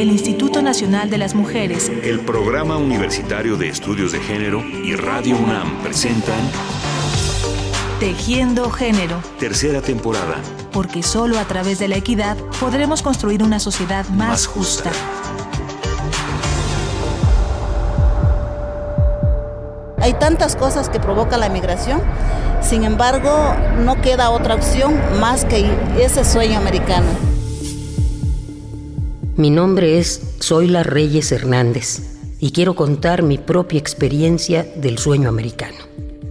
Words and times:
el 0.00 0.10
Instituto 0.10 0.62
Nacional 0.62 1.10
de 1.10 1.18
las 1.18 1.34
Mujeres, 1.34 1.90
el 2.04 2.20
Programa 2.20 2.76
Universitario 2.76 3.56
de 3.56 3.68
Estudios 3.68 4.12
de 4.12 4.20
Género 4.20 4.62
y 4.62 4.94
Radio 4.94 5.36
UNAM 5.36 5.82
presentan 5.82 6.38
Tejiendo 7.98 8.70
Género. 8.70 9.20
Tercera 9.40 9.82
temporada. 9.82 10.36
Porque 10.70 11.02
solo 11.02 11.36
a 11.40 11.44
través 11.46 11.80
de 11.80 11.88
la 11.88 11.96
equidad 11.96 12.36
podremos 12.60 13.02
construir 13.02 13.42
una 13.42 13.58
sociedad 13.58 14.06
más, 14.10 14.46
justa. 14.46 14.92
Hay 20.00 20.12
tantas 20.12 20.54
cosas 20.54 20.88
que 20.88 21.00
provoca 21.00 21.38
la 21.38 21.48
migración, 21.48 22.00
sin 22.60 22.84
embargo, 22.84 23.52
no 23.80 24.00
queda 24.00 24.30
otra 24.30 24.54
opción 24.54 24.96
más 25.18 25.44
que 25.44 25.68
ese 25.98 26.24
sueño 26.24 26.56
americano. 26.56 27.27
Mi 29.38 29.50
nombre 29.50 30.00
es 30.00 30.20
Zoila 30.42 30.82
Reyes 30.82 31.30
Hernández 31.30 32.00
y 32.40 32.50
quiero 32.50 32.74
contar 32.74 33.22
mi 33.22 33.38
propia 33.38 33.78
experiencia 33.78 34.64
del 34.64 34.98
sueño 34.98 35.28
americano. 35.28 35.78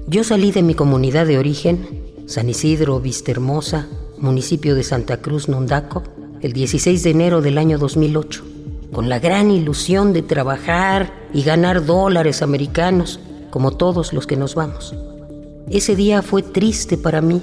Yo 0.07 0.25
salí 0.25 0.51
de 0.51 0.61
mi 0.61 0.73
comunidad 0.73 1.25
de 1.25 1.37
origen, 1.37 2.03
San 2.25 2.49
Isidro, 2.49 2.99
Vistahermosa, 2.99 3.87
municipio 4.17 4.75
de 4.75 4.83
Santa 4.83 5.21
Cruz, 5.21 5.47
Nondaco, 5.47 6.03
el 6.41 6.51
16 6.51 7.01
de 7.01 7.09
enero 7.09 7.39
del 7.39 7.57
año 7.57 7.77
2008, 7.77 8.43
con 8.91 9.07
la 9.07 9.19
gran 9.19 9.51
ilusión 9.51 10.11
de 10.11 10.21
trabajar 10.21 11.13
y 11.33 11.43
ganar 11.43 11.85
dólares 11.85 12.41
americanos, 12.41 13.21
como 13.51 13.71
todos 13.71 14.11
los 14.11 14.27
que 14.27 14.35
nos 14.35 14.53
vamos. 14.53 14.93
Ese 15.69 15.95
día 15.95 16.21
fue 16.21 16.43
triste 16.43 16.97
para 16.97 17.21
mí. 17.21 17.41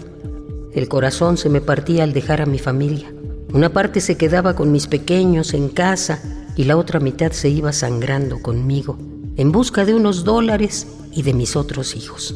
El 0.74 0.88
corazón 0.88 1.38
se 1.38 1.48
me 1.48 1.62
partía 1.62 2.04
al 2.04 2.12
dejar 2.12 2.42
a 2.42 2.46
mi 2.46 2.58
familia. 2.58 3.10
Una 3.54 3.72
parte 3.72 4.00
se 4.00 4.16
quedaba 4.16 4.56
con 4.56 4.72
mis 4.72 4.88
pequeños 4.88 5.54
en 5.54 5.68
casa 5.68 6.20
y 6.56 6.64
la 6.64 6.76
otra 6.76 6.98
mitad 6.98 7.30
se 7.30 7.48
iba 7.48 7.72
sangrando 7.72 8.42
conmigo 8.42 8.98
en 9.36 9.52
busca 9.52 9.84
de 9.84 9.94
unos 9.94 10.24
dólares 10.24 10.88
y 11.12 11.22
de 11.22 11.34
mis 11.34 11.54
otros 11.54 11.94
hijos. 11.94 12.34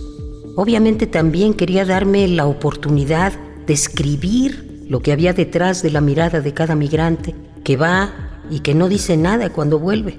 Obviamente 0.54 1.08
también 1.08 1.54
quería 1.54 1.84
darme 1.84 2.28
la 2.28 2.46
oportunidad 2.46 3.32
de 3.66 3.74
escribir 3.74 4.84
lo 4.88 5.00
que 5.00 5.10
había 5.10 5.32
detrás 5.32 5.82
de 5.82 5.90
la 5.90 6.00
mirada 6.00 6.40
de 6.40 6.54
cada 6.54 6.76
migrante 6.76 7.34
que 7.64 7.76
va 7.76 8.12
y 8.48 8.60
que 8.60 8.76
no 8.76 8.88
dice 8.88 9.16
nada 9.16 9.50
cuando 9.50 9.80
vuelve. 9.80 10.16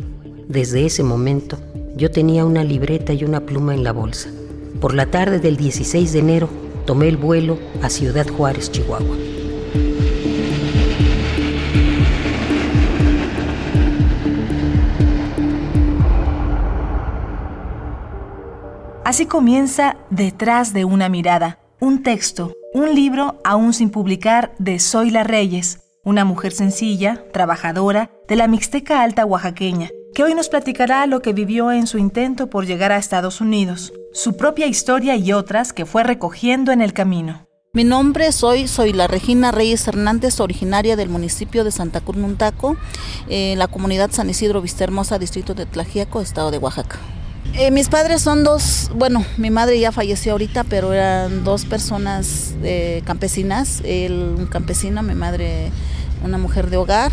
Desde 0.50 0.86
ese 0.86 1.04
momento 1.04 1.58
yo 1.96 2.12
tenía 2.12 2.44
una 2.44 2.66
libreta 2.66 3.14
y 3.14 3.24
una 3.24 3.46
pluma 3.46 3.74
en 3.74 3.86
la 3.86 3.94
bolsa. 3.94 4.30
Por 4.82 4.94
la 4.94 5.06
tarde 5.06 5.40
del 5.40 5.56
16 5.56 6.12
de 6.12 6.20
enero 6.20 6.50
tomé 6.86 7.08
el 7.08 7.16
vuelo 7.16 7.58
a 7.82 7.90
Ciudad 7.90 8.28
Juárez, 8.28 8.70
Chihuahua. 8.70 9.16
Así 19.10 19.26
comienza 19.26 19.98
Detrás 20.12 20.72
de 20.72 20.86
una 20.86 21.10
mirada, 21.10 21.58
un 21.80 22.04
texto, 22.04 22.54
un 22.76 22.94
libro 22.94 23.42
aún 23.44 23.74
sin 23.74 23.90
publicar 23.90 24.54
de 24.60 24.78
Zoila 24.78 25.24
Reyes, 25.24 25.80
una 26.04 26.26
mujer 26.26 26.52
sencilla, 26.52 27.24
trabajadora, 27.34 28.12
de 28.28 28.36
la 28.36 28.48
Mixteca 28.48 29.02
Alta 29.02 29.26
Oaxaqueña, 29.26 29.90
que 30.14 30.24
hoy 30.24 30.36
nos 30.36 30.48
platicará 30.48 31.08
lo 31.08 31.24
que 31.24 31.34
vivió 31.34 31.72
en 31.72 31.88
su 31.88 31.98
intento 31.98 32.52
por 32.52 32.68
llegar 32.68 32.92
a 32.92 32.98
Estados 32.98 33.42
Unidos, 33.42 33.94
su 34.14 34.38
propia 34.38 34.68
historia 34.68 35.16
y 35.16 35.34
otras 35.34 35.74
que 35.74 35.88
fue 35.88 36.04
recogiendo 36.04 36.72
en 36.72 36.84
el 36.84 36.94
camino. 36.94 37.48
Mi 37.74 37.86
nombre 37.86 38.32
soy, 38.32 38.68
soy 38.68 38.94
la 38.94 39.08
Regina 39.08 39.52
Reyes 39.52 39.88
Hernández, 39.88 40.40
originaria 40.40 40.96
del 40.96 41.10
municipio 41.10 41.64
de 41.64 41.72
Santa 41.72 42.02
Cruz 42.02 42.18
Nuntaco, 42.18 42.78
en 43.28 43.58
la 43.58 43.70
comunidad 43.70 44.12
San 44.12 44.30
Isidro 44.30 44.62
Vistahermosa, 44.62 45.18
distrito 45.18 45.56
de 45.56 45.66
Tlajiaco, 45.66 46.22
estado 46.22 46.52
de 46.52 46.60
Oaxaca. 46.60 47.00
Eh, 47.54 47.72
mis 47.72 47.90
padres 47.90 48.22
son 48.22 48.44
dos, 48.44 48.90
bueno, 48.96 49.26
mi 49.38 49.50
madre 49.50 49.80
ya 49.80 49.92
falleció 49.92 50.34
ahorita, 50.34 50.64
pero 50.64 50.94
eran 50.94 51.44
dos 51.44 51.66
personas 51.66 52.54
eh, 52.64 53.02
campesinas, 53.06 53.82
él 53.84 54.36
un 54.38 54.46
campesino, 54.46 55.04
mi 55.04 55.16
madre 55.16 55.72
una 56.24 56.38
mujer 56.38 56.70
de 56.70 56.78
hogar. 56.78 57.12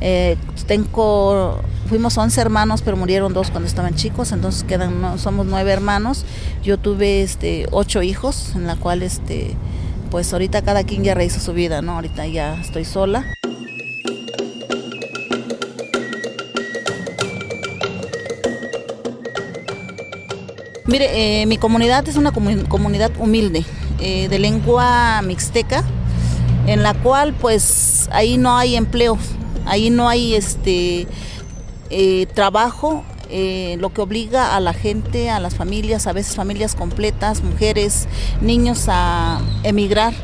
Eh, 0.00 0.36
tengo, 0.66 1.60
fuimos 1.88 2.18
11 2.18 2.40
hermanos, 2.40 2.82
pero 2.82 2.96
murieron 2.96 3.32
dos 3.32 3.50
cuando 3.50 3.68
estaban 3.68 3.94
chicos, 3.94 4.32
entonces 4.32 4.64
quedan, 4.64 5.18
somos 5.18 5.46
nueve 5.46 5.72
hermanos. 5.72 6.24
Yo 6.62 6.78
tuve 6.78 7.22
este, 7.22 7.66
ocho 7.70 8.02
hijos, 8.02 8.52
en 8.54 8.66
la 8.66 8.76
cual, 8.76 9.02
este, 9.02 9.56
pues 10.10 10.32
ahorita 10.32 10.62
cada 10.62 10.84
quien 10.84 11.04
ya 11.04 11.14
rehizo 11.14 11.40
su 11.40 11.52
vida, 11.52 11.82
¿no? 11.82 11.92
Ahorita 11.92 12.26
ya 12.26 12.60
estoy 12.60 12.84
sola. 12.84 13.24
Mire, 20.86 21.42
eh, 21.42 21.46
mi 21.46 21.58
comunidad 21.58 22.08
es 22.08 22.14
una 22.14 22.30
comunidad 22.30 23.10
humilde, 23.18 23.64
eh, 23.98 24.28
de 24.28 24.38
lengua 24.38 25.20
mixteca, 25.22 25.82
en 26.68 26.84
la 26.84 26.94
cual 26.94 27.34
pues 27.34 28.08
ahí 28.12 28.38
no 28.38 28.56
hay 28.56 28.76
empleo, 28.76 29.18
ahí 29.64 29.90
no 29.90 30.08
hay 30.08 30.36
este 30.36 31.08
eh, 31.90 32.26
trabajo, 32.34 33.02
lo 33.78 33.92
que 33.92 34.00
obliga 34.00 34.54
a 34.54 34.60
la 34.60 34.72
gente, 34.72 35.28
a 35.30 35.40
las 35.40 35.56
familias, 35.56 36.06
a 36.06 36.12
veces 36.12 36.36
familias 36.36 36.76
completas, 36.76 37.42
mujeres, 37.42 38.06
niños 38.40 38.84
a 38.86 39.40
emigrar 39.64 40.14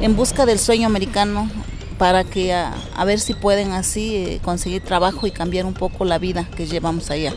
en 0.00 0.14
busca 0.14 0.46
del 0.46 0.60
sueño 0.60 0.86
americano 0.86 1.50
para 1.98 2.22
que 2.22 2.52
a, 2.52 2.72
a 2.94 3.04
ver 3.04 3.18
si 3.18 3.34
pueden 3.34 3.72
así 3.72 4.38
conseguir 4.44 4.84
trabajo 4.84 5.26
y 5.26 5.32
cambiar 5.32 5.66
un 5.66 5.74
poco 5.74 6.04
la 6.04 6.18
vida 6.18 6.48
que 6.56 6.66
llevamos 6.66 7.10
allá. 7.10 7.34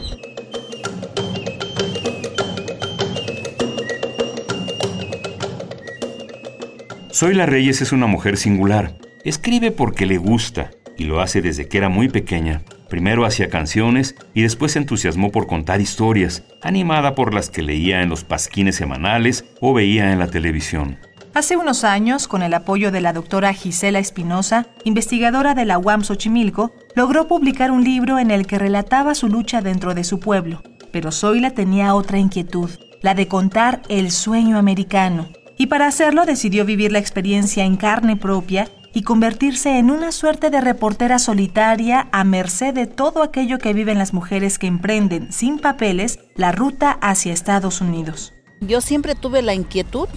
Zoila 7.15 7.45
Reyes 7.45 7.81
es 7.81 7.93
una 7.93 8.07
mujer 8.07 8.35
singular. 8.35 8.97
Escribe 9.23 9.71
porque 9.71 10.05
le 10.05 10.17
gusta 10.17 10.71
y 10.97 11.05
lo 11.05 11.21
hace 11.21 11.41
desde 11.41 11.69
que 11.69 11.77
era 11.77 11.87
muy 11.87 12.09
pequeña. 12.09 12.63
Primero 12.89 13.23
hacía 13.23 13.47
canciones 13.47 14.15
y 14.33 14.41
después 14.41 14.73
se 14.73 14.79
entusiasmó 14.79 15.31
por 15.31 15.47
contar 15.47 15.79
historias, 15.79 16.43
animada 16.61 17.15
por 17.15 17.33
las 17.33 17.49
que 17.49 17.61
leía 17.61 18.01
en 18.01 18.09
los 18.09 18.25
pasquines 18.25 18.75
semanales 18.75 19.45
o 19.61 19.73
veía 19.73 20.11
en 20.11 20.19
la 20.19 20.27
televisión. 20.27 20.97
Hace 21.33 21.55
unos 21.55 21.85
años, 21.85 22.27
con 22.27 22.43
el 22.43 22.53
apoyo 22.53 22.91
de 22.91 22.99
la 22.99 23.13
doctora 23.13 23.53
Gisela 23.53 23.99
Espinosa, 23.99 24.67
investigadora 24.83 25.55
de 25.55 25.63
la 25.63 25.77
UAM 25.77 26.03
Xochimilco, 26.03 26.73
logró 26.95 27.29
publicar 27.29 27.71
un 27.71 27.85
libro 27.85 28.19
en 28.19 28.29
el 28.29 28.45
que 28.45 28.59
relataba 28.59 29.15
su 29.15 29.29
lucha 29.29 29.61
dentro 29.61 29.93
de 29.93 30.03
su 30.03 30.19
pueblo. 30.19 30.61
Pero 30.91 31.13
Zoila 31.13 31.51
tenía 31.51 31.95
otra 31.95 32.17
inquietud, 32.17 32.71
la 33.01 33.15
de 33.15 33.29
contar 33.29 33.83
el 33.87 34.11
sueño 34.11 34.57
americano, 34.57 35.29
y 35.57 35.67
para 35.67 35.87
hacerlo 35.87 36.25
decidió 36.25 36.65
vivir 36.65 36.91
la 36.91 36.99
experiencia 36.99 37.63
en 37.63 37.77
carne 37.77 38.17
propia 38.17 38.69
y 38.93 39.03
convertirse 39.03 39.77
en 39.77 39.91
una 39.91 40.11
suerte 40.11 40.49
de 40.49 40.61
reportera 40.61 41.19
solitaria 41.19 42.07
a 42.11 42.23
merced 42.23 42.73
de 42.73 42.87
todo 42.87 43.23
aquello 43.23 43.59
que 43.59 43.73
viven 43.73 43.97
las 43.97 44.13
mujeres 44.13 44.57
que 44.57 44.67
emprenden 44.67 45.31
sin 45.33 45.59
papeles 45.59 46.19
la 46.35 46.53
ruta 46.53 46.97
hacia 47.01 47.33
Estados 47.33 47.81
Unidos. 47.81 48.33
Yo 48.61 48.79
siempre 48.79 49.15
tuve 49.15 49.41
la 49.41 49.53
inquietud 49.53 50.07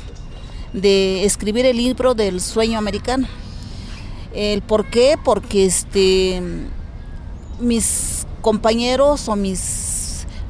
de 0.72 1.24
escribir 1.24 1.66
el 1.66 1.76
libro 1.76 2.14
del 2.14 2.40
sueño 2.40 2.78
americano. 2.78 3.26
¿El 4.32 4.62
por 4.62 4.86
qué? 4.86 5.16
Porque 5.24 5.66
este, 5.66 6.40
mis 7.58 8.26
compañeros 8.42 9.28
o 9.28 9.34
mis 9.34 9.97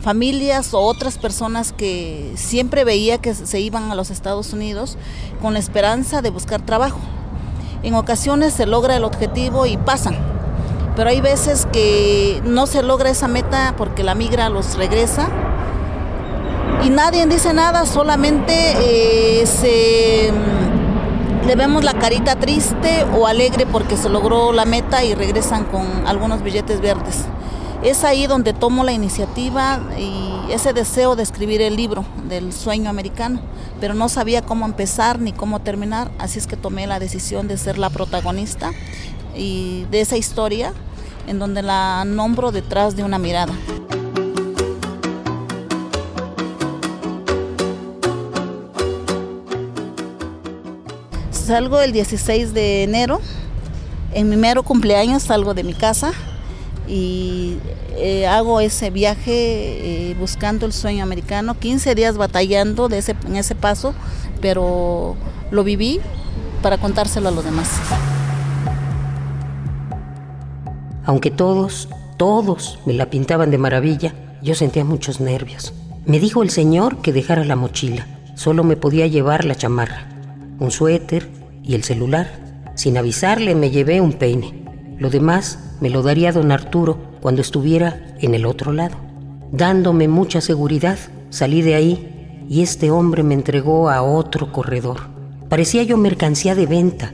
familias 0.09 0.73
o 0.73 0.81
otras 0.81 1.19
personas 1.19 1.75
que 1.75 2.33
siempre 2.35 2.83
veía 2.83 3.19
que 3.19 3.35
se 3.35 3.61
iban 3.61 3.91
a 3.91 3.95
los 3.95 4.09
Estados 4.09 4.55
Unidos 4.55 4.97
con 5.43 5.53
la 5.53 5.59
esperanza 5.59 6.23
de 6.23 6.31
buscar 6.31 6.63
trabajo. 6.63 6.99
En 7.83 7.95
ocasiones 7.95 8.55
se 8.55 8.65
logra 8.65 8.97
el 8.97 9.05
objetivo 9.05 9.67
y 9.67 9.77
pasan, 9.77 10.17
pero 10.97 11.11
hay 11.11 11.21
veces 11.21 11.67
que 11.71 12.41
no 12.43 12.67
se 12.67 12.83
logra 12.83 13.11
esa 13.11 13.29
meta 13.29 13.75
porque 13.77 14.03
la 14.03 14.15
migra 14.15 14.49
los 14.49 14.77
regresa 14.77 15.29
y 16.83 16.89
nadie 16.89 17.27
dice 17.27 17.53
nada, 17.53 17.85
solamente 17.85 18.55
eh, 18.81 19.45
se, 19.45 20.33
mm, 20.33 21.47
le 21.49 21.55
vemos 21.55 21.85
la 21.85 21.93
carita 21.93 22.37
triste 22.37 23.05
o 23.15 23.27
alegre 23.27 23.67
porque 23.67 23.99
se 23.99 24.09
logró 24.09 24.55
la 24.55 24.65
meta 24.65 25.05
y 25.05 25.15
regresan 25.15 25.65
con 25.65 26.07
algunos 26.07 26.43
billetes 26.43 26.81
verdes 26.81 27.27
es 27.83 28.03
ahí 28.05 28.27
donde 28.27 28.53
tomo 28.53 28.83
la 28.83 28.93
iniciativa 28.93 29.81
y 29.99 30.53
ese 30.53 30.73
deseo 30.73 31.15
de 31.15 31.23
escribir 31.23 31.63
el 31.63 31.77
libro 31.77 32.05
del 32.29 32.53
sueño 32.53 32.91
americano, 32.91 33.41
pero 33.81 33.95
no 33.95 34.09
sabía 34.09 34.43
cómo 34.43 34.67
empezar 34.67 35.21
ni 35.21 35.33
cómo 35.33 35.61
terminar, 35.61 36.11
así 36.19 36.39
es 36.39 36.47
que 36.47 36.57
tomé 36.57 36.87
la 36.87 36.99
decisión 36.99 37.47
de 37.47 37.57
ser 37.57 37.79
la 37.79 37.91
protagonista 37.91 38.73
y 39.37 39.85
de 39.91 40.01
esa 40.01 40.17
historia 40.17 40.73
en 41.29 41.39
donde 41.39 41.63
la 41.63 42.05
nombro 42.05 42.51
detrás 42.51 42.97
de 42.97 43.05
una 43.05 43.19
mirada. 43.19 43.53
Salgo 51.31 51.81
el 51.81 51.93
16 51.93 52.53
de 52.53 52.83
enero, 52.83 53.21
en 54.13 54.29
mi 54.29 54.37
mero 54.37 54.63
cumpleaños 54.65 55.23
salgo 55.23 55.55
de 55.55 55.65
mi 55.65 55.73
casa 55.73 56.13
y 56.89 57.59
eh, 57.97 58.27
hago 58.27 58.61
ese 58.61 58.91
viaje 58.91 60.11
eh, 60.11 60.17
buscando 60.19 60.67
el 60.67 60.73
sueño 60.73 61.03
americano, 61.03 61.59
15 61.59 61.95
días 61.95 62.17
batallando 62.17 62.89
de 62.89 62.99
ese, 62.99 63.15
en 63.27 63.37
ese 63.37 63.55
paso, 63.55 63.95
pero 64.41 65.17
lo 65.51 65.65
viví 65.65 66.01
para 66.63 66.79
contárselo 66.79 67.29
a 67.29 67.33
los 67.33 67.45
demás. 67.45 67.69
Aunque 71.05 71.31
todos, 71.31 71.89
todos 72.17 72.79
me 72.85 72.93
la 72.93 73.11
pintaban 73.11 73.51
de 73.51 73.59
maravilla, 73.59 74.15
yo 74.43 74.55
sentía 74.55 74.85
muchos 74.85 75.21
nervios. 75.21 75.73
Me 76.05 76.21
dijo 76.21 76.43
el 76.43 76.51
señor 76.51 77.03
que 77.03 77.13
dejara 77.13 77.45
la 77.45 77.57
mochila, 77.57 78.07
solo 78.35 78.65
me 78.65 78.77
podía 78.77 79.07
llevar 79.07 79.45
la 79.45 79.55
chamarra, 79.55 80.09
un 80.59 80.71
suéter 80.71 81.29
y 81.63 81.75
el 81.75 81.85
celular. 81.85 82.47
Sin 82.75 82.97
avisarle 82.97 83.55
me 83.55 83.71
llevé 83.71 84.01
un 84.01 84.13
peine. 84.13 84.65
Lo 84.99 85.11
demás 85.11 85.59
me 85.81 85.91
lo 85.91 86.03
daría 86.03 86.33
don 86.33 86.51
Arturo 86.53 86.99
cuando 87.21 87.41
estuviera 87.41 88.15
en 88.21 88.35
el 88.35 88.47
otro 88.47 88.73
lado. 88.73 88.97
Dándome 89.53 90.09
mucha 90.09 90.41
seguridad, 90.41 90.99
salí 91.31 91.63
de 91.63 91.75
ahí 91.75 92.45
y 92.49 92.63
este 92.63 92.91
hombre 92.91 93.23
me 93.23 93.35
entregó 93.35 93.91
a 93.91 94.03
otro 94.03 94.53
corredor. 94.53 95.01
Parecía 95.49 95.83
yo 95.83 95.97
mercancía 95.97 96.55
de 96.55 96.67
venta. 96.67 97.13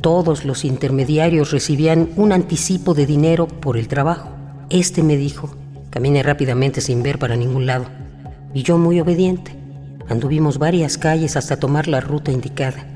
Todos 0.00 0.44
los 0.44 0.64
intermediarios 0.64 1.50
recibían 1.50 2.10
un 2.16 2.32
anticipo 2.32 2.94
de 2.94 3.06
dinero 3.06 3.46
por 3.46 3.76
el 3.76 3.88
trabajo. 3.88 4.30
Este 4.70 5.02
me 5.02 5.16
dijo, 5.16 5.50
camine 5.90 6.22
rápidamente 6.22 6.80
sin 6.80 7.02
ver 7.02 7.18
para 7.18 7.36
ningún 7.36 7.66
lado. 7.66 7.86
Y 8.54 8.62
yo 8.62 8.78
muy 8.78 9.00
obediente. 9.00 9.56
Anduvimos 10.08 10.58
varias 10.58 10.98
calles 10.98 11.36
hasta 11.36 11.58
tomar 11.58 11.88
la 11.88 12.00
ruta 12.00 12.32
indicada. 12.32 12.86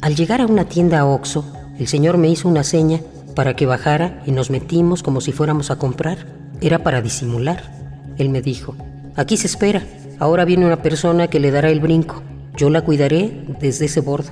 Al 0.00 0.14
llegar 0.14 0.40
a 0.40 0.46
una 0.46 0.64
tienda 0.64 1.04
Oxo, 1.06 1.44
el 1.78 1.86
señor 1.86 2.18
me 2.18 2.28
hizo 2.28 2.48
una 2.48 2.64
seña 2.64 3.00
para 3.36 3.54
que 3.54 3.66
bajara 3.66 4.22
y 4.26 4.32
nos 4.32 4.50
metimos 4.50 5.04
como 5.04 5.20
si 5.20 5.30
fuéramos 5.30 5.70
a 5.70 5.76
comprar. 5.76 6.26
Era 6.60 6.80
para 6.80 7.02
disimular. 7.02 7.70
Él 8.18 8.30
me 8.30 8.42
dijo, 8.42 8.74
aquí 9.14 9.36
se 9.36 9.46
espera. 9.46 9.84
Ahora 10.18 10.44
viene 10.46 10.66
una 10.66 10.82
persona 10.82 11.28
que 11.28 11.38
le 11.38 11.52
dará 11.52 11.68
el 11.68 11.78
brinco. 11.78 12.22
Yo 12.56 12.70
la 12.70 12.80
cuidaré 12.80 13.44
desde 13.60 13.84
ese 13.84 14.00
bordo. 14.00 14.30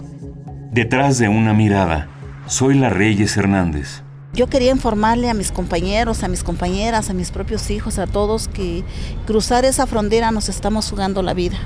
Detrás 0.72 1.18
de 1.18 1.28
una 1.28 1.52
mirada, 1.52 2.08
soy 2.46 2.78
la 2.78 2.88
Reyes 2.88 3.36
Hernández. 3.36 4.02
Yo 4.32 4.48
quería 4.48 4.72
informarle 4.72 5.28
a 5.28 5.34
mis 5.34 5.52
compañeros, 5.52 6.24
a 6.24 6.28
mis 6.28 6.42
compañeras, 6.42 7.10
a 7.10 7.12
mis 7.12 7.30
propios 7.30 7.70
hijos, 7.70 7.98
a 7.98 8.06
todos 8.06 8.48
que 8.48 8.82
cruzar 9.26 9.64
esa 9.66 9.86
frontera 9.86 10.32
nos 10.32 10.48
estamos 10.48 10.90
jugando 10.90 11.22
la 11.22 11.34
vida 11.34 11.58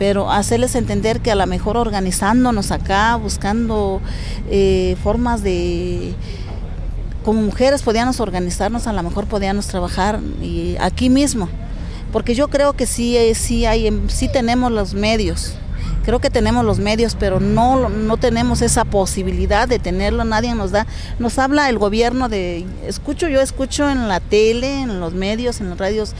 pero 0.00 0.30
hacerles 0.30 0.76
entender 0.76 1.20
que 1.20 1.30
a 1.30 1.34
lo 1.34 1.46
mejor 1.46 1.76
organizándonos 1.76 2.70
acá, 2.70 3.16
buscando 3.16 4.00
eh, 4.50 4.96
formas 5.02 5.42
de 5.42 6.14
como 7.22 7.42
mujeres 7.42 7.82
podíamos 7.82 8.18
organizarnos, 8.18 8.86
a 8.86 8.94
lo 8.94 9.02
mejor 9.02 9.26
podíamos 9.26 9.66
trabajar 9.66 10.18
y 10.40 10.74
aquí 10.80 11.10
mismo, 11.10 11.50
porque 12.14 12.34
yo 12.34 12.48
creo 12.48 12.72
que 12.72 12.86
sí, 12.86 13.18
eh, 13.18 13.34
sí 13.34 13.66
hay, 13.66 13.92
sí 14.08 14.28
tenemos 14.32 14.72
los 14.72 14.94
medios, 14.94 15.52
creo 16.04 16.18
que 16.18 16.30
tenemos 16.30 16.64
los 16.64 16.78
medios, 16.78 17.16
pero 17.18 17.40
no, 17.40 17.88
no 17.88 18.16
tenemos 18.16 18.62
esa 18.62 18.84
posibilidad 18.84 19.68
de 19.68 19.78
tenerlo, 19.78 20.24
nadie 20.24 20.54
nos 20.54 20.70
da, 20.70 20.86
nos 21.18 21.38
habla 21.38 21.68
el 21.68 21.78
gobierno 21.78 22.28
de, 22.28 22.66
escucho, 22.86 23.28
yo 23.28 23.40
escucho 23.40 23.90
en 23.90 24.08
la 24.08 24.20
tele, 24.20 24.80
en 24.80 25.00
los 25.00 25.14
medios, 25.14 25.60
en 25.60 25.70
los 25.70 25.78
radios, 25.78 26.14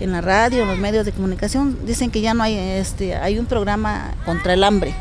en 0.00 0.12
la 0.12 0.20
radio, 0.20 0.62
en 0.62 0.68
los 0.68 0.78
medios 0.78 1.04
de 1.06 1.12
comunicación, 1.12 1.78
dicen 1.86 2.10
que 2.10 2.20
ya 2.20 2.34
no 2.34 2.42
hay, 2.42 2.56
este, 2.56 3.14
hay 3.16 3.38
un 3.38 3.46
programa 3.46 4.14
contra 4.24 4.54
el 4.54 4.64
hambre, 4.64 4.94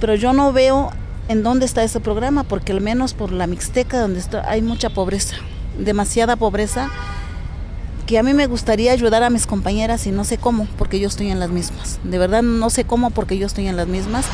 pero 0.00 0.14
yo 0.14 0.32
no 0.32 0.52
veo 0.52 0.90
en 1.28 1.42
dónde 1.42 1.66
está 1.66 1.82
ese 1.82 2.00
programa, 2.00 2.44
porque 2.44 2.72
al 2.72 2.80
menos 2.80 3.14
por 3.14 3.32
la 3.32 3.46
Mixteca, 3.46 4.00
donde 4.00 4.20
está, 4.20 4.48
hay 4.48 4.62
mucha 4.62 4.90
pobreza, 4.90 5.36
demasiada 5.78 6.36
pobreza, 6.36 6.90
que 8.06 8.18
a 8.18 8.22
mí 8.22 8.32
me 8.34 8.46
gustaría 8.46 8.92
ayudar 8.92 9.24
a 9.24 9.30
mis 9.30 9.46
compañeras 9.46 10.06
y 10.06 10.12
no 10.12 10.24
sé 10.24 10.38
cómo, 10.38 10.68
porque 10.78 11.00
yo 11.00 11.08
estoy 11.08 11.30
en 11.30 11.40
las 11.40 11.50
mismas. 11.50 11.98
De 12.04 12.18
verdad 12.18 12.42
no 12.42 12.70
sé 12.70 12.84
cómo 12.84 13.10
porque 13.10 13.36
yo 13.36 13.46
estoy 13.46 13.66
en 13.66 13.76
las 13.76 13.88
mismas. 13.88 14.26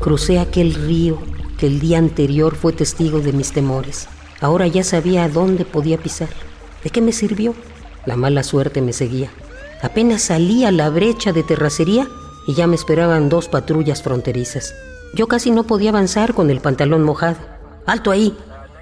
Crucé 0.00 0.38
aquel 0.38 0.74
río 0.74 1.18
que 1.58 1.66
el 1.66 1.80
día 1.80 1.98
anterior 1.98 2.54
fue 2.54 2.72
testigo 2.72 3.20
de 3.20 3.32
mis 3.32 3.52
temores. 3.52 4.06
Ahora 4.40 4.66
ya 4.66 4.84
sabía 4.84 5.24
a 5.24 5.28
dónde 5.28 5.64
podía 5.64 5.98
pisar. 5.98 6.28
¿De 6.84 6.90
qué 6.90 7.00
me 7.00 7.12
sirvió? 7.12 7.54
La 8.04 8.16
mala 8.16 8.42
suerte 8.42 8.82
me 8.82 8.92
seguía. 8.92 9.30
Apenas 9.82 10.22
salí 10.22 10.64
a 10.64 10.70
la 10.70 10.90
brecha 10.90 11.32
de 11.32 11.42
terracería 11.42 12.06
y 12.46 12.54
ya 12.54 12.66
me 12.66 12.76
esperaban 12.76 13.28
dos 13.28 13.48
patrullas 13.48 14.02
fronterizas. 14.02 14.74
Yo 15.14 15.26
casi 15.26 15.50
no 15.50 15.64
podía 15.64 15.90
avanzar 15.90 16.34
con 16.34 16.50
el 16.50 16.60
pantalón 16.60 17.02
mojado. 17.02 17.38
¡Alto 17.86 18.10
ahí! 18.10 18.36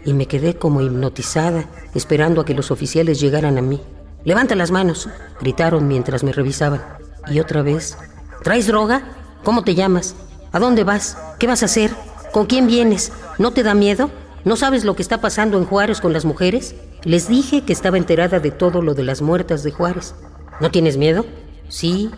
Y 0.06 0.14
me 0.14 0.26
quedé 0.26 0.54
como 0.54 0.80
hipnotizada, 0.80 1.66
esperando 1.94 2.40
a 2.40 2.44
que 2.46 2.54
los 2.54 2.70
oficiales 2.70 3.20
llegaran 3.20 3.58
a 3.58 3.62
mí. 3.62 3.80
Levanta 4.24 4.54
las 4.54 4.70
manos, 4.70 5.08
gritaron 5.40 5.86
mientras 5.86 6.24
me 6.24 6.32
revisaban. 6.32 6.82
Y 7.28 7.40
otra 7.40 7.62
vez, 7.62 7.98
¿traes 8.42 8.66
droga? 8.66 9.02
¿Cómo 9.44 9.64
te 9.64 9.74
llamas? 9.74 10.14
¿A 10.52 10.58
dónde 10.58 10.84
vas? 10.84 11.18
¿Qué 11.38 11.46
vas 11.46 11.62
a 11.62 11.66
hacer? 11.66 11.90
¿Con 12.32 12.46
quién 12.46 12.66
vienes? 12.66 13.12
¿No 13.38 13.50
te 13.50 13.62
da 13.62 13.74
miedo? 13.74 14.10
¿No 14.44 14.56
sabes 14.56 14.84
lo 14.84 14.94
que 14.94 15.02
está 15.02 15.20
pasando 15.20 15.58
en 15.58 15.64
Juárez 15.64 16.00
con 16.00 16.12
las 16.12 16.24
mujeres? 16.24 16.76
Les 17.02 17.28
dije 17.28 17.62
que 17.62 17.72
estaba 17.72 17.98
enterada 17.98 18.38
de 18.38 18.52
todo 18.52 18.82
lo 18.82 18.94
de 18.94 19.02
las 19.02 19.22
muertas 19.22 19.64
de 19.64 19.72
Juárez. 19.72 20.14
¿No 20.60 20.70
tienes 20.70 20.96
miedo? 20.96 21.26
Sí, 21.68 22.10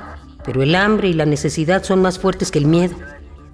pero 0.44 0.62
el 0.62 0.75
hambre 0.75 1.08
y 1.08 1.14
la 1.14 1.25
necesidad 1.25 1.82
son 1.82 2.02
más 2.02 2.19
fuertes 2.19 2.50
que 2.50 2.58
el 2.58 2.67
miedo. 2.67 2.96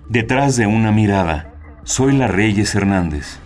Detrás 0.09 0.57
de 0.57 0.67
una 0.67 0.91
mirada, 0.91 1.55
soy 1.85 2.17
la 2.17 2.27
Reyes 2.27 2.75
Hernández. 2.75 3.39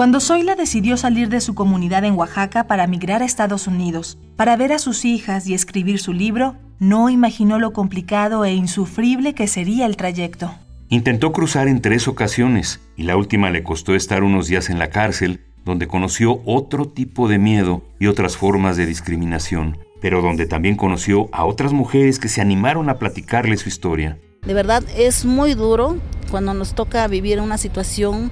Cuando 0.00 0.18
Zoila 0.20 0.56
decidió 0.56 0.96
salir 0.96 1.28
de 1.28 1.42
su 1.42 1.54
comunidad 1.54 2.06
en 2.06 2.14
Oaxaca 2.14 2.64
para 2.64 2.86
migrar 2.86 3.20
a 3.20 3.26
Estados 3.26 3.66
Unidos, 3.66 4.16
para 4.34 4.56
ver 4.56 4.72
a 4.72 4.78
sus 4.78 5.04
hijas 5.04 5.46
y 5.46 5.52
escribir 5.52 5.98
su 5.98 6.14
libro, 6.14 6.56
no 6.78 7.10
imaginó 7.10 7.58
lo 7.58 7.74
complicado 7.74 8.46
e 8.46 8.54
insufrible 8.54 9.34
que 9.34 9.46
sería 9.46 9.84
el 9.84 9.98
trayecto. 9.98 10.54
Intentó 10.88 11.32
cruzar 11.32 11.68
en 11.68 11.82
tres 11.82 12.08
ocasiones 12.08 12.80
y 12.96 13.02
la 13.02 13.14
última 13.14 13.50
le 13.50 13.62
costó 13.62 13.94
estar 13.94 14.22
unos 14.22 14.46
días 14.46 14.70
en 14.70 14.78
la 14.78 14.88
cárcel, 14.88 15.44
donde 15.66 15.86
conoció 15.86 16.40
otro 16.46 16.88
tipo 16.88 17.28
de 17.28 17.36
miedo 17.36 17.82
y 17.98 18.06
otras 18.06 18.38
formas 18.38 18.78
de 18.78 18.86
discriminación, 18.86 19.76
pero 20.00 20.22
donde 20.22 20.46
también 20.46 20.76
conoció 20.76 21.28
a 21.30 21.44
otras 21.44 21.74
mujeres 21.74 22.18
que 22.18 22.30
se 22.30 22.40
animaron 22.40 22.88
a 22.88 22.98
platicarle 22.98 23.58
su 23.58 23.68
historia. 23.68 24.16
De 24.46 24.54
verdad 24.54 24.82
es 24.96 25.26
muy 25.26 25.52
duro 25.52 25.98
cuando 26.30 26.54
nos 26.54 26.74
toca 26.74 27.06
vivir 27.06 27.38
una 27.42 27.58
situación 27.58 28.30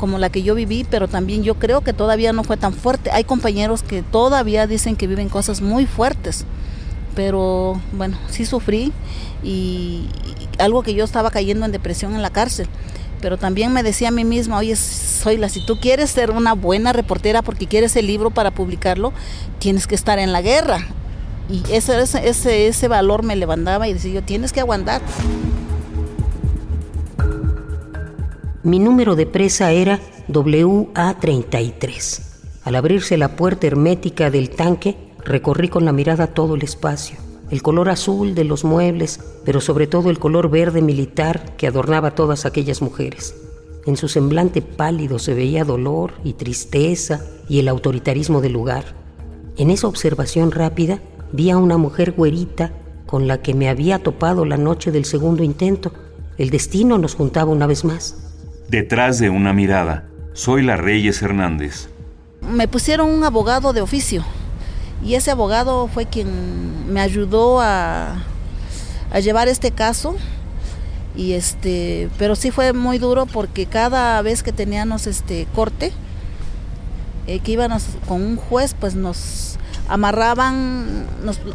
como 0.00 0.18
la 0.18 0.30
que 0.30 0.42
yo 0.42 0.54
viví, 0.54 0.86
pero 0.90 1.08
también 1.08 1.42
yo 1.44 1.56
creo 1.56 1.82
que 1.82 1.92
todavía 1.92 2.32
no 2.32 2.42
fue 2.42 2.56
tan 2.56 2.72
fuerte. 2.72 3.10
Hay 3.10 3.24
compañeros 3.24 3.82
que 3.82 4.02
todavía 4.02 4.66
dicen 4.66 4.96
que 4.96 5.06
viven 5.06 5.28
cosas 5.28 5.60
muy 5.60 5.84
fuertes, 5.84 6.46
pero 7.14 7.78
bueno, 7.92 8.16
sí 8.30 8.46
sufrí 8.46 8.92
y, 9.44 10.06
algo 10.58 10.82
que 10.82 10.94
yo 10.94 11.04
estaba 11.04 11.30
cayendo 11.30 11.66
en 11.66 11.72
depresión 11.72 12.14
en 12.14 12.22
la 12.22 12.30
cárcel. 12.30 12.66
Pero 13.20 13.36
también 13.36 13.74
me 13.74 13.82
decía 13.82 14.08
a 14.08 14.10
mí 14.10 14.24
misma, 14.24 14.56
oye, 14.56 14.74
Zoila, 14.74 15.50
si 15.50 15.64
tú 15.66 15.78
quieres 15.78 16.08
ser 16.10 16.30
una 16.30 16.54
buena 16.54 16.94
reportera 16.94 17.42
porque 17.42 17.66
quieres 17.66 17.94
el 17.96 18.06
libro 18.06 18.30
para 18.30 18.50
publicarlo, 18.50 19.12
tienes 19.58 19.86
que 19.86 19.94
estar 19.94 20.18
en 20.18 20.32
la 20.32 20.40
guerra. 20.40 20.86
Y 21.50 21.62
ese, 21.70 22.00
ese, 22.00 22.68
ese 22.68 22.88
valor 22.88 23.22
me 23.22 23.36
levantaba 23.36 23.86
y 23.86 23.92
decía 23.92 24.12
yo, 24.12 24.22
tienes 24.22 24.52
que 24.52 24.60
aguantar. 24.60 25.02
Mi 28.62 28.78
número 28.78 29.16
de 29.16 29.24
presa 29.24 29.72
era 29.72 30.00
WA33. 30.28 32.20
Al 32.64 32.74
abrirse 32.74 33.16
la 33.16 33.34
puerta 33.34 33.66
hermética 33.66 34.30
del 34.30 34.50
tanque, 34.50 34.98
recorrí 35.24 35.70
con 35.70 35.86
la 35.86 35.92
mirada 35.92 36.26
todo 36.26 36.56
el 36.56 36.62
espacio. 36.62 37.16
El 37.50 37.62
color 37.62 37.88
azul 37.88 38.34
de 38.34 38.44
los 38.44 38.64
muebles, 38.64 39.18
pero 39.46 39.62
sobre 39.62 39.86
todo 39.86 40.10
el 40.10 40.18
color 40.18 40.50
verde 40.50 40.82
militar 40.82 41.56
que 41.56 41.68
adornaba 41.68 42.14
todas 42.14 42.44
aquellas 42.44 42.82
mujeres. 42.82 43.34
En 43.86 43.96
su 43.96 44.08
semblante 44.08 44.60
pálido 44.60 45.18
se 45.18 45.32
veía 45.32 45.64
dolor 45.64 46.12
y 46.22 46.34
tristeza 46.34 47.24
y 47.48 47.60
el 47.60 47.68
autoritarismo 47.68 48.42
del 48.42 48.52
lugar. 48.52 48.84
En 49.56 49.70
esa 49.70 49.88
observación 49.88 50.50
rápida 50.50 51.00
vi 51.32 51.48
a 51.48 51.56
una 51.56 51.78
mujer 51.78 52.12
güerita 52.12 52.74
con 53.06 53.26
la 53.26 53.40
que 53.40 53.54
me 53.54 53.70
había 53.70 54.00
topado 54.00 54.44
la 54.44 54.58
noche 54.58 54.92
del 54.92 55.06
segundo 55.06 55.42
intento. 55.42 55.92
El 56.36 56.50
destino 56.50 56.98
nos 56.98 57.14
juntaba 57.14 57.50
una 57.50 57.66
vez 57.66 57.86
más. 57.86 58.29
Detrás 58.70 59.18
de 59.18 59.30
una 59.30 59.52
mirada, 59.52 60.04
soy 60.32 60.62
la 60.62 60.76
Reyes 60.76 61.20
Hernández. 61.22 61.88
Me 62.40 62.68
pusieron 62.68 63.08
un 63.08 63.24
abogado 63.24 63.72
de 63.72 63.80
oficio 63.80 64.24
y 65.04 65.16
ese 65.16 65.32
abogado 65.32 65.88
fue 65.88 66.06
quien 66.06 66.92
me 66.92 67.00
ayudó 67.00 67.60
a, 67.60 68.22
llevar 69.20 69.48
este 69.48 69.72
caso 69.72 70.14
y 71.16 71.32
este 71.32 72.10
pero 72.16 72.36
sí 72.36 72.52
fue 72.52 72.72
muy 72.72 72.98
duro 72.98 73.26
porque 73.26 73.66
cada 73.66 74.22
vez 74.22 74.44
que 74.44 74.52
teníamos 74.52 75.08
este 75.08 75.48
corte 75.52 75.90
eh, 77.26 77.40
que 77.40 77.50
íbamos 77.50 77.86
con 78.06 78.22
un 78.22 78.36
juez 78.36 78.76
pues 78.78 78.94
nos 78.94 79.58
amarraban 79.90 81.04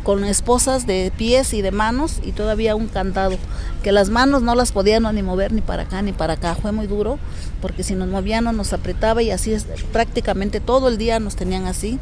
con 0.03 0.25
esposas 0.25 0.85
de 0.85 1.11
pies 1.17 1.53
y 1.53 1.61
de 1.61 1.71
manos 1.71 2.19
y 2.21 2.33
todavía 2.33 2.75
un 2.75 2.87
candado, 2.87 3.37
que 3.81 3.93
las 3.93 4.09
manos 4.09 4.41
no 4.43 4.55
las 4.55 4.73
podían 4.73 5.03
ni 5.15 5.23
mover 5.23 5.53
ni 5.53 5.61
para 5.61 5.83
acá 5.83 6.01
ni 6.01 6.11
para 6.11 6.33
acá, 6.33 6.53
fue 6.53 6.73
muy 6.73 6.85
duro, 6.85 7.17
porque 7.61 7.81
si 7.81 7.95
nos 7.95 8.09
movían 8.09 8.43
nos 8.55 8.73
apretaba 8.73 9.23
y 9.23 9.31
así 9.31 9.53
es, 9.53 9.65
prácticamente 9.93 10.59
todo 10.59 10.89
el 10.89 10.97
día 10.97 11.19
nos 11.21 11.37
tenían 11.37 11.65
así 11.65 11.97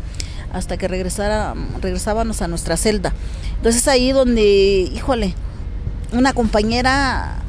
hasta 0.51 0.75
que 0.77 0.87
regresara, 0.87 1.53
regresábamos 1.81 2.41
a 2.41 2.47
nuestra 2.47 2.77
celda. 2.77 3.13
Entonces 3.57 3.87
ahí 3.87 4.11
donde, 4.11 4.89
híjole, 4.93 5.35
una 6.13 6.33
compañera 6.33 7.43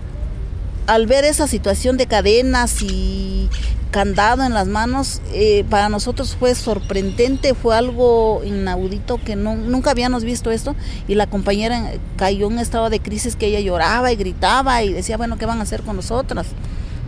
al 0.87 1.07
ver 1.07 1.25
esa 1.25 1.49
situación 1.49 1.97
de 1.97 2.07
cadenas 2.07 2.83
y 2.83 3.49
candado 3.95 4.43
en 4.43 4.53
las 4.53 4.67
manos, 4.67 5.23
eh, 5.33 5.65
para 5.71 5.89
nosotros 5.89 6.35
fue 6.37 6.57
sorprendente, 6.57 7.55
fue 7.55 7.77
algo 7.77 8.43
inaudito 8.45 9.21
que 9.25 9.37
nunca 9.37 9.93
habíamos 9.93 10.25
visto 10.25 10.51
esto 10.51 10.75
y 11.07 11.15
la 11.15 11.29
compañera 11.29 11.93
cayó 12.17 12.49
en 12.49 12.55
un 12.55 12.59
estado 12.59 12.91
de 12.91 12.99
crisis 12.99 13.37
que 13.37 13.47
ella 13.47 13.61
lloraba 13.61 14.11
y 14.11 14.17
gritaba 14.17 14.83
y 14.83 14.93
decía, 14.93 15.17
bueno, 15.17 15.39
¿qué 15.39 15.47
van 15.47 15.61
a 15.61 15.63
hacer 15.63 15.83
con 15.83 15.95
nosotras? 15.95 16.49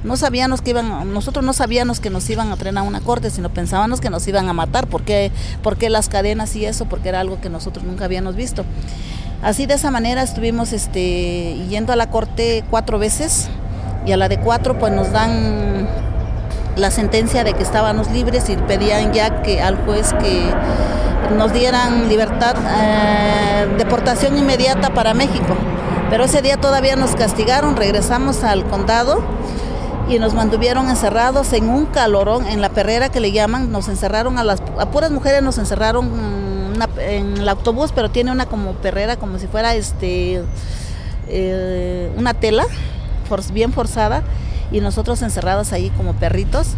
No 0.04 0.16
sabíamos 0.16 0.62
que 0.62 0.70
iban, 0.70 1.12
nosotros 1.12 1.44
no 1.44 1.54
sabíamos 1.54 1.98
que 1.98 2.08
nos 2.08 2.30
iban 2.30 2.52
a 2.52 2.56
traer 2.56 2.78
a 2.78 2.82
una 2.82 3.00
corte, 3.00 3.30
sino 3.30 3.50
pensábamos 3.50 4.00
que 4.00 4.08
nos 4.08 4.28
iban 4.28 4.48
a 4.48 4.52
matar, 4.52 4.86
porque 4.86 5.32
porque 5.64 5.90
las 5.90 6.08
cadenas 6.08 6.54
y 6.54 6.66
eso? 6.66 6.84
Porque 6.84 7.08
era 7.08 7.18
algo 7.18 7.40
que 7.40 7.50
nosotros 7.50 7.84
nunca 7.84 8.04
habíamos 8.04 8.36
visto. 8.36 8.64
Así 9.42 9.66
de 9.66 9.74
esa 9.74 9.90
manera 9.90 10.22
estuvimos 10.22 10.72
este, 10.72 11.56
yendo 11.68 11.92
a 11.92 11.96
la 11.96 12.10
corte 12.10 12.62
cuatro 12.70 13.00
veces 13.00 13.48
y 14.06 14.12
a 14.12 14.16
la 14.16 14.28
de 14.28 14.38
cuatro 14.38 14.78
pues 14.78 14.92
nos 14.92 15.10
dan 15.10 16.05
la 16.76 16.90
sentencia 16.90 17.42
de 17.42 17.54
que 17.54 17.62
estábamos 17.62 18.10
libres 18.10 18.48
y 18.48 18.56
pedían 18.56 19.12
ya 19.12 19.42
que 19.42 19.62
al 19.62 19.76
juez 19.84 20.12
que 20.14 20.52
nos 21.34 21.52
dieran 21.52 22.08
libertad, 22.08 22.54
eh, 22.78 23.66
deportación 23.78 24.36
inmediata 24.36 24.90
para 24.90 25.14
México. 25.14 25.56
Pero 26.10 26.24
ese 26.24 26.42
día 26.42 26.56
todavía 26.58 26.94
nos 26.94 27.16
castigaron, 27.16 27.76
regresamos 27.76 28.44
al 28.44 28.64
condado 28.66 29.20
y 30.08 30.18
nos 30.18 30.34
mantuvieron 30.34 30.88
encerrados 30.88 31.52
en 31.52 31.68
un 31.68 31.86
calorón, 31.86 32.46
en 32.46 32.60
la 32.60 32.68
perrera 32.68 33.08
que 33.08 33.18
le 33.18 33.32
llaman, 33.32 33.72
nos 33.72 33.88
encerraron 33.88 34.38
a 34.38 34.44
las 34.44 34.62
a 34.78 34.86
puras 34.90 35.10
mujeres 35.10 35.42
nos 35.42 35.58
encerraron 35.58 36.10
en 36.98 37.38
el 37.38 37.48
autobús, 37.48 37.90
pero 37.92 38.10
tiene 38.10 38.30
una 38.30 38.46
como 38.46 38.72
perrera, 38.74 39.16
como 39.16 39.38
si 39.38 39.46
fuera 39.48 39.74
este 39.74 40.44
eh, 41.28 42.12
una 42.16 42.34
tela 42.34 42.64
bien 43.52 43.72
forzada 43.72 44.22
y 44.72 44.80
nosotros 44.80 45.22
encerrados 45.22 45.72
ahí 45.72 45.90
como 45.90 46.14
perritos 46.14 46.68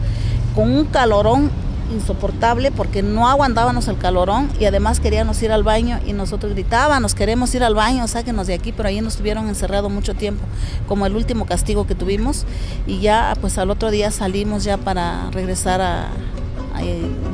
con 0.55 0.71
un 0.73 0.87
calorón 0.87 1.51
insoportable 1.93 2.71
porque 2.71 3.03
no 3.03 3.29
aguantábamos 3.29 3.89
el 3.89 3.97
calorón 3.97 4.49
y 4.61 4.67
además 4.67 5.01
queríamos 5.01 5.43
ir 5.43 5.53
al 5.53 5.63
baño 5.63 5.99
y 6.07 6.13
nosotros 6.13 6.53
gritábamos, 6.53 7.15
queremos 7.15 7.55
ir 7.55 7.65
al 7.65 7.75
baño, 7.75 8.07
sáquenos 8.09 8.47
de 8.47 8.55
aquí, 8.55 8.73
pero 8.73 8.89
ahí 8.89 9.01
nos 9.01 9.17
tuvieron 9.17 9.49
encerrado 9.49 9.89
mucho 9.89 10.15
tiempo, 10.15 10.45
como 10.87 11.07
el 11.07 11.17
último 11.17 11.47
castigo 11.47 11.87
que 11.87 11.95
tuvimos 11.95 12.45
y 12.87 13.01
ya 13.01 13.35
pues 13.41 13.59
al 13.59 13.71
otro 13.71 13.91
día 13.91 14.11
salimos 14.11 14.65
ya 14.65 14.77
para 14.77 15.31
regresar 15.31 15.81
a, 15.81 16.09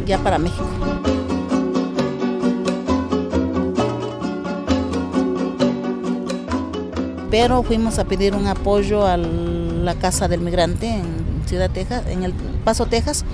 ya 0.06 0.18
para 0.18 0.38
México. 0.38 0.68
Pero 7.30 7.64
fuimos 7.64 7.98
a 7.98 8.04
pedir 8.04 8.34
un 8.34 8.46
apoyo 8.46 9.04
a 9.04 9.16
la 9.84 9.94
casa 9.94 10.28
del 10.28 10.40
migrante 10.40 10.88
en 10.88 11.04
Ciudad 11.46 11.70
Texas, 11.70 12.04
en 12.08 12.24
el 12.24 12.32
Paso, 12.64 12.86
Texas, 12.86 13.24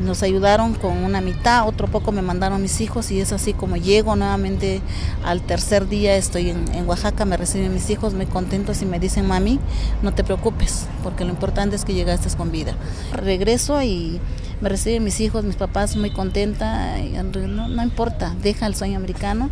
nos 0.00 0.22
ayudaron 0.22 0.74
con 0.74 1.04
una 1.04 1.20
mitad, 1.20 1.68
otro 1.68 1.86
poco 1.86 2.10
me 2.12 2.22
mandaron 2.22 2.60
mis 2.60 2.80
hijos 2.80 3.10
y 3.10 3.20
es 3.20 3.32
así 3.32 3.52
como 3.52 3.76
llego 3.76 4.16
nuevamente 4.16 4.80
al 5.24 5.40
tercer 5.42 5.88
día, 5.88 6.16
estoy 6.16 6.50
en, 6.50 6.88
Oaxaca, 6.88 7.24
me 7.24 7.36
reciben 7.36 7.72
mis 7.72 7.88
hijos 7.90 8.14
muy 8.14 8.26
contentos 8.26 8.82
y 8.82 8.86
me 8.86 8.98
dicen, 8.98 9.26
mami, 9.26 9.60
no 10.02 10.12
te 10.12 10.24
preocupes, 10.24 10.86
porque 11.02 11.24
lo 11.24 11.30
importante 11.30 11.76
es 11.76 11.84
que 11.84 11.94
llegaste 11.94 12.34
con 12.36 12.50
vida. 12.50 12.74
Regreso 13.12 13.80
y 13.82 14.20
me 14.60 14.68
reciben 14.68 15.04
mis 15.04 15.20
hijos, 15.20 15.44
mis 15.44 15.56
papás 15.56 15.96
muy 15.96 16.12
contenta, 16.12 16.96
no, 16.98 17.68
no 17.68 17.82
importa, 17.82 18.34
deja 18.42 18.66
el 18.66 18.74
sueño 18.74 18.96
americano. 18.96 19.50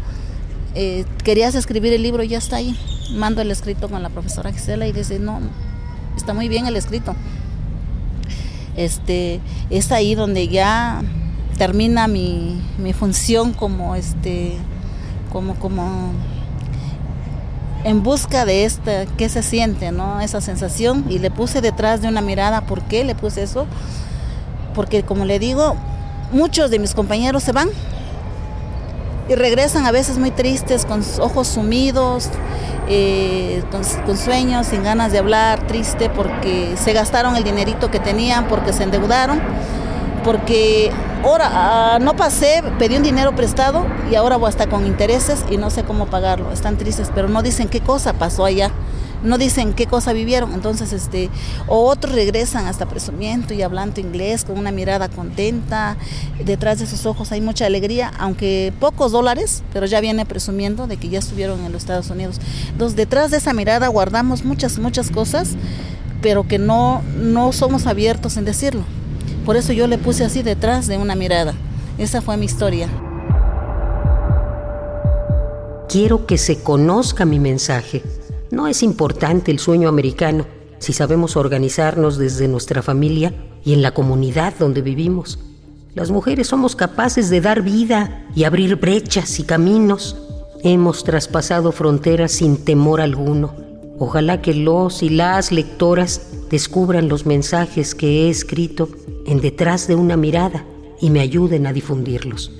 Eh, 0.74 1.04
querías 1.22 1.54
escribir 1.54 1.92
el 1.92 2.02
libro, 2.02 2.22
ya 2.22 2.38
está 2.38 2.56
ahí. 2.56 2.76
Mando 3.12 3.42
el 3.42 3.50
escrito 3.50 3.88
con 3.88 4.02
la 4.02 4.08
profesora 4.08 4.52
Gisela 4.52 4.86
y 4.86 4.92
dice, 4.92 5.18
no, 5.18 5.40
está 6.22 6.34
muy 6.34 6.48
bien 6.48 6.66
el 6.66 6.76
escrito. 6.76 7.14
Este, 8.76 9.40
es 9.70 9.90
ahí 9.92 10.14
donde 10.14 10.48
ya 10.48 11.02
termina 11.58 12.06
mi, 12.08 12.62
función 12.98 13.52
como 13.52 13.94
este 13.94 14.56
como 15.30 15.54
como 15.56 16.12
en 17.84 18.02
busca 18.02 18.44
de 18.44 18.64
esta 18.64 19.06
qué 19.16 19.28
se 19.28 19.42
siente 19.42 19.90
no 19.90 20.20
esa 20.20 20.40
sensación. 20.40 21.04
Y 21.08 21.18
le 21.18 21.30
puse 21.30 21.60
detrás 21.60 22.00
de 22.02 22.08
una 22.08 22.20
mirada 22.20 22.62
por 22.62 22.82
qué 22.82 23.04
le 23.04 23.14
puse 23.14 23.42
eso 23.42 23.66
porque 24.74 25.02
como 25.02 25.24
le 25.24 25.38
digo 25.38 25.74
muchos 26.32 26.70
de 26.70 26.78
mis 26.78 26.94
compañeros 26.94 27.42
se 27.42 27.52
van 27.52 27.68
y 29.32 29.34
regresan 29.34 29.86
a 29.86 29.92
veces 29.92 30.18
muy 30.18 30.30
tristes 30.30 30.84
con 30.84 31.02
ojos 31.20 31.48
sumidos 31.48 32.28
eh, 32.88 33.62
con, 33.70 34.16
sueños, 34.16 34.66
sin 34.66 34.82
ganas 34.82 35.12
de 35.12 35.18
hablar, 35.18 35.66
triste 35.66 36.10
porque 36.10 36.74
se 36.76 36.92
gastaron 36.92 37.36
el 37.36 37.44
dinerito 37.44 37.90
que 37.90 38.00
tenían, 38.00 38.48
porque 38.48 38.72
se 38.72 38.82
endeudaron, 38.82 39.40
porque 40.24 40.90
ahora 41.24 41.48
ah, 41.52 41.98
no 42.00 42.14
pasé, 42.16 42.62
pedí 42.78 42.96
un 42.96 43.02
dinero 43.02 43.34
prestado 43.34 43.86
y 44.10 44.16
ahora 44.16 44.36
voy 44.36 44.48
hasta 44.48 44.66
con 44.66 44.86
intereses 44.86 45.44
y 45.48 45.56
no 45.56 45.70
sé 45.70 45.84
cómo 45.84 46.06
pagarlo. 46.06 46.52
Están 46.52 46.76
tristes, 46.76 47.10
pero 47.14 47.28
no 47.28 47.42
dicen 47.42 47.68
qué 47.68 47.80
cosa 47.80 48.12
pasó 48.12 48.44
allá 48.44 48.70
no 49.22 49.38
dicen 49.38 49.72
qué 49.72 49.86
cosa 49.86 50.12
vivieron, 50.12 50.52
entonces 50.52 50.92
este, 50.92 51.30
o 51.66 51.88
otros 51.88 52.14
regresan 52.14 52.66
hasta 52.66 52.86
presumiendo 52.86 53.54
y 53.54 53.62
hablando 53.62 54.00
inglés 54.00 54.44
con 54.44 54.58
una 54.58 54.72
mirada 54.72 55.08
contenta, 55.08 55.96
detrás 56.44 56.78
de 56.78 56.86
sus 56.86 57.06
ojos 57.06 57.32
hay 57.32 57.40
mucha 57.40 57.66
alegría, 57.66 58.12
aunque 58.18 58.72
pocos 58.80 59.12
dólares, 59.12 59.62
pero 59.72 59.86
ya 59.86 60.00
viene 60.00 60.26
presumiendo 60.26 60.86
de 60.86 60.96
que 60.96 61.08
ya 61.08 61.18
estuvieron 61.18 61.64
en 61.64 61.72
los 61.72 61.82
Estados 61.82 62.10
Unidos. 62.10 62.40
Entonces 62.70 62.96
detrás 62.96 63.30
de 63.30 63.38
esa 63.38 63.52
mirada 63.52 63.88
guardamos 63.88 64.44
muchas, 64.44 64.78
muchas 64.78 65.10
cosas, 65.10 65.50
pero 66.20 66.46
que 66.46 66.58
no, 66.58 67.02
no 67.16 67.52
somos 67.52 67.86
abiertos 67.86 68.36
en 68.36 68.44
decirlo. 68.44 68.84
Por 69.44 69.56
eso 69.56 69.72
yo 69.72 69.86
le 69.86 69.98
puse 69.98 70.24
así 70.24 70.42
detrás 70.42 70.86
de 70.86 70.98
una 70.98 71.14
mirada. 71.14 71.54
Esa 71.98 72.22
fue 72.22 72.36
mi 72.36 72.46
historia. 72.46 72.88
Quiero 75.88 76.26
que 76.26 76.38
se 76.38 76.62
conozca 76.62 77.24
mi 77.24 77.38
mensaje 77.38 78.02
no 78.52 78.68
es 78.68 78.82
importante 78.82 79.50
el 79.50 79.58
sueño 79.58 79.88
americano 79.88 80.44
si 80.78 80.92
sabemos 80.92 81.36
organizarnos 81.36 82.18
desde 82.18 82.48
nuestra 82.48 82.82
familia 82.82 83.32
y 83.64 83.72
en 83.72 83.80
la 83.80 83.94
comunidad 83.94 84.52
donde 84.58 84.82
vivimos. 84.82 85.38
Las 85.94 86.10
mujeres 86.10 86.48
somos 86.48 86.76
capaces 86.76 87.30
de 87.30 87.40
dar 87.40 87.62
vida 87.62 88.26
y 88.36 88.44
abrir 88.44 88.76
brechas 88.76 89.40
y 89.40 89.44
caminos. 89.44 90.16
Hemos 90.62 91.02
traspasado 91.02 91.72
fronteras 91.72 92.32
sin 92.32 92.62
temor 92.62 93.00
alguno. 93.00 93.54
Ojalá 93.98 94.42
que 94.42 94.52
los 94.52 95.02
y 95.02 95.08
las 95.08 95.50
lectoras 95.50 96.28
descubran 96.50 97.08
los 97.08 97.24
mensajes 97.24 97.94
que 97.94 98.26
he 98.26 98.30
escrito 98.30 98.90
en 99.26 99.40
detrás 99.40 99.88
de 99.88 99.94
una 99.94 100.18
mirada 100.18 100.66
y 101.00 101.08
me 101.08 101.20
ayuden 101.20 101.66
a 101.66 101.72
difundirlos. 101.72 102.52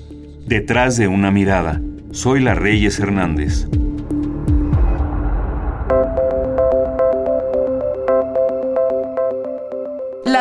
Detrás 0.47 0.97
de 0.97 1.07
una 1.07 1.31
mirada. 1.31 1.83
Soy 2.13 2.41
la 2.41 2.55
Reyes 2.55 2.99
Hernández. 2.99 3.67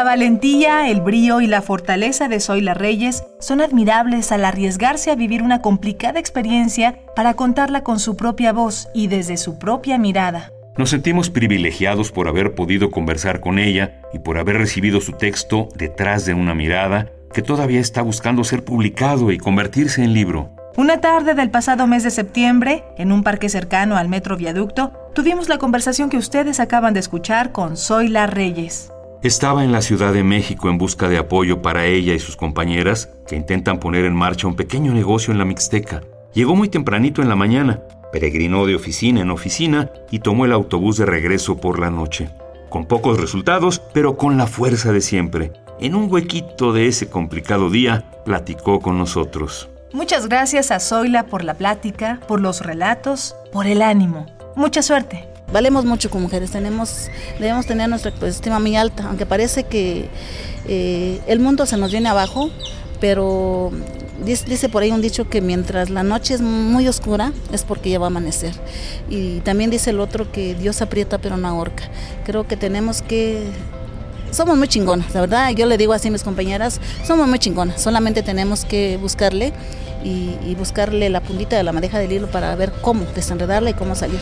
La 0.01 0.05
valentía, 0.05 0.89
el 0.89 0.99
brío 0.99 1.41
y 1.41 1.45
la 1.45 1.61
fortaleza 1.61 2.27
de 2.27 2.39
Zoila 2.39 2.73
Reyes 2.73 3.23
son 3.39 3.61
admirables 3.61 4.31
al 4.31 4.45
arriesgarse 4.45 5.11
a 5.11 5.15
vivir 5.15 5.43
una 5.43 5.61
complicada 5.61 6.19
experiencia 6.19 6.97
para 7.15 7.35
contarla 7.35 7.83
con 7.83 7.99
su 7.99 8.17
propia 8.17 8.51
voz 8.51 8.89
y 8.95 9.09
desde 9.09 9.37
su 9.37 9.59
propia 9.59 9.99
mirada. 9.99 10.51
Nos 10.75 10.89
sentimos 10.89 11.29
privilegiados 11.29 12.11
por 12.11 12.27
haber 12.27 12.55
podido 12.55 12.89
conversar 12.89 13.41
con 13.41 13.59
ella 13.59 14.01
y 14.11 14.17
por 14.17 14.39
haber 14.39 14.57
recibido 14.57 15.01
su 15.01 15.11
texto 15.11 15.69
detrás 15.75 16.25
de 16.25 16.33
una 16.33 16.55
mirada 16.55 17.11
que 17.31 17.43
todavía 17.43 17.79
está 17.79 18.01
buscando 18.01 18.43
ser 18.43 18.65
publicado 18.65 19.31
y 19.31 19.37
convertirse 19.37 20.03
en 20.03 20.13
libro. 20.13 20.49
Una 20.77 20.99
tarde 20.99 21.35
del 21.35 21.51
pasado 21.51 21.85
mes 21.85 22.01
de 22.01 22.09
septiembre, 22.09 22.83
en 22.97 23.11
un 23.11 23.21
parque 23.21 23.49
cercano 23.49 23.97
al 23.97 24.09
Metro 24.09 24.35
Viaducto, 24.35 24.93
tuvimos 25.13 25.47
la 25.47 25.59
conversación 25.59 26.09
que 26.09 26.17
ustedes 26.17 26.59
acaban 26.59 26.95
de 26.95 27.01
escuchar 27.01 27.51
con 27.51 27.77
Zoila 27.77 28.25
Reyes. 28.25 28.91
Estaba 29.23 29.63
en 29.63 29.71
la 29.71 29.83
Ciudad 29.83 30.13
de 30.13 30.23
México 30.23 30.67
en 30.67 30.79
busca 30.79 31.07
de 31.07 31.19
apoyo 31.19 31.61
para 31.61 31.85
ella 31.85 32.15
y 32.15 32.19
sus 32.19 32.35
compañeras 32.35 33.11
que 33.27 33.35
intentan 33.35 33.79
poner 33.79 34.05
en 34.05 34.15
marcha 34.15 34.47
un 34.47 34.55
pequeño 34.55 34.95
negocio 34.95 35.31
en 35.31 35.37
la 35.37 35.45
Mixteca. 35.45 36.01
Llegó 36.33 36.55
muy 36.55 36.69
tempranito 36.69 37.21
en 37.21 37.29
la 37.29 37.35
mañana, 37.35 37.83
peregrinó 38.11 38.65
de 38.65 38.73
oficina 38.73 39.21
en 39.21 39.29
oficina 39.29 39.91
y 40.09 40.19
tomó 40.19 40.45
el 40.45 40.51
autobús 40.51 40.97
de 40.97 41.05
regreso 41.05 41.57
por 41.57 41.77
la 41.77 41.91
noche. 41.91 42.29
Con 42.69 42.87
pocos 42.87 43.19
resultados, 43.19 43.79
pero 43.93 44.17
con 44.17 44.37
la 44.37 44.47
fuerza 44.47 44.91
de 44.91 45.01
siempre. 45.01 45.51
En 45.79 45.93
un 45.93 46.11
huequito 46.11 46.73
de 46.73 46.87
ese 46.87 47.07
complicado 47.07 47.69
día, 47.69 48.09
platicó 48.25 48.79
con 48.79 48.97
nosotros. 48.97 49.69
Muchas 49.93 50.27
gracias 50.29 50.71
a 50.71 50.79
Zoila 50.79 51.27
por 51.27 51.43
la 51.43 51.53
plática, 51.53 52.19
por 52.27 52.41
los 52.41 52.61
relatos, 52.61 53.35
por 53.53 53.67
el 53.67 53.83
ánimo. 53.83 54.25
Mucha 54.55 54.81
suerte. 54.81 55.30
Valemos 55.51 55.83
mucho 55.83 56.09
como 56.09 56.23
mujeres, 56.23 56.51
tenemos, 56.51 57.09
debemos 57.39 57.65
tener 57.65 57.89
nuestra 57.89 58.11
autoestima 58.11 58.59
muy 58.59 58.75
alta, 58.75 59.05
aunque 59.07 59.25
parece 59.25 59.63
que 59.63 60.07
eh, 60.67 61.19
el 61.27 61.39
mundo 61.39 61.65
se 61.65 61.77
nos 61.77 61.91
viene 61.91 62.07
abajo, 62.07 62.49
pero 63.01 63.71
dice, 64.23 64.69
por 64.69 64.83
ahí 64.83 64.91
un 64.91 65.01
dicho 65.01 65.27
que 65.27 65.41
mientras 65.41 65.89
la 65.89 66.03
noche 66.03 66.35
es 66.35 66.41
muy 66.41 66.87
oscura 66.87 67.33
es 67.51 67.63
porque 67.63 67.89
ya 67.89 67.99
va 67.99 68.05
a 68.05 68.07
amanecer. 68.07 68.53
Y 69.09 69.39
también 69.41 69.69
dice 69.69 69.89
el 69.89 69.99
otro 69.99 70.31
que 70.31 70.55
Dios 70.55 70.81
aprieta 70.81 71.17
pero 71.17 71.37
no 71.37 71.47
ahorca. 71.47 71.83
Creo 72.23 72.47
que 72.47 72.55
tenemos 72.55 73.01
que 73.01 73.43
somos 74.31 74.57
muy 74.57 74.69
chingonas, 74.69 75.13
la 75.13 75.19
verdad, 75.19 75.49
yo 75.49 75.65
le 75.65 75.77
digo 75.77 75.91
así 75.91 76.07
a 76.07 76.11
mis 76.11 76.23
compañeras, 76.23 76.79
somos 77.05 77.27
muy 77.27 77.37
chingonas, 77.37 77.81
solamente 77.81 78.23
tenemos 78.23 78.63
que 78.63 78.95
buscarle 78.95 79.51
y, 80.05 80.37
y 80.45 80.55
buscarle 80.57 81.09
la 81.09 81.19
puntita 81.19 81.57
de 81.57 81.63
la 81.63 81.73
madeja 81.73 81.99
del 81.99 82.13
hilo 82.13 82.27
para 82.27 82.55
ver 82.55 82.71
cómo 82.81 83.05
desenredarla 83.13 83.71
y 83.71 83.73
cómo 83.73 83.93
salir. 83.93 84.21